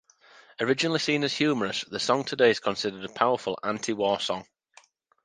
Originally 0.59 0.97
seen 0.97 1.23
as 1.23 1.37
humorous, 1.37 1.81
the 1.83 1.99
song 1.99 2.23
today 2.23 2.49
is 2.49 2.59
considered 2.59 3.05
a 3.05 3.07
powerful 3.13 3.59
anti-war 3.63 4.19
song. 4.19 4.47